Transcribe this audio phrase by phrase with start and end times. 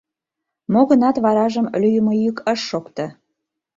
[0.73, 3.05] Мо-гынат, варажым лӱйымӧ йӱк ыш шокто.